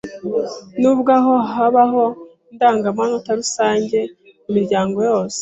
Nubwo 0.79 1.09
aho 1.19 1.33
habaho 1.53 2.03
indangamanota 2.51 3.29
rusange 3.39 3.99
imiryango 4.49 4.97
yose 5.09 5.39